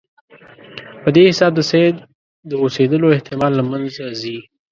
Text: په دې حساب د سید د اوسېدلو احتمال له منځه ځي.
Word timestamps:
په 1.01 1.09
دې 1.15 1.23
حساب 1.31 1.51
د 1.55 1.61
سید 1.71 1.95
د 2.49 2.51
اوسېدلو 2.63 3.13
احتمال 3.15 3.51
له 3.59 3.63
منځه 3.71 4.03
ځي. 4.21 4.37